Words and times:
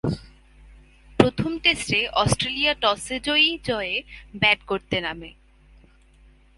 প্রথম 1.19 1.51
টেস্টে 1.57 1.99
অস্ট্রেলিয়া 2.13 2.73
টসে 2.81 3.19
জয়ী 3.19 3.49
জয়ে 3.63 3.95
ব্যাট 4.35 4.59
করতে 4.65 4.97
নামে। 5.01 5.29